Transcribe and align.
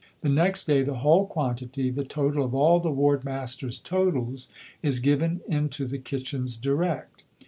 The 0.21 0.29
next 0.29 0.63
day 0.63 0.81
the 0.81 0.95
whole 0.95 1.27
quantity, 1.27 1.91
the 1.91 2.03
total 2.03 2.43
of 2.43 2.55
all 2.55 2.79
the 2.79 2.89
Ward 2.89 3.23
Masters' 3.23 3.77
totals, 3.77 4.49
is 4.81 4.99
given 4.99 5.41
into 5.47 5.85
the 5.85 5.99
kitchens 5.99 6.57
direct. 6.57 7.21